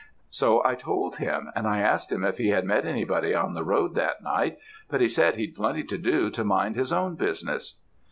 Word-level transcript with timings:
"'So 0.31 0.65
I 0.65 0.73
told 0.73 1.17
him; 1.17 1.51
and 1.55 1.67
I 1.67 1.77
asked 1.79 2.11
him 2.11 2.23
if 2.25 2.39
he 2.39 2.49
had 2.49 2.65
met 2.65 2.85
anybody 2.87 3.35
on 3.35 3.53
the 3.53 3.63
road 3.63 3.93
that 3.93 4.23
night, 4.23 4.57
but 4.89 4.99
he 4.99 5.07
said 5.07 5.35
he'd 5.35 5.53
plenty 5.53 5.83
to 5.83 5.97
do 5.99 6.31
to 6.31 6.43
mind 6.43 6.75
his 6.75 6.91
own 6.91 7.13
business.' 7.13 7.79